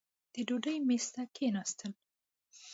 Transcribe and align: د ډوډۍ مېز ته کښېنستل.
د 0.33 0.35
ډوډۍ 0.47 0.77
مېز 0.87 1.05
ته 1.13 1.21
کښېنستل. 1.35 1.91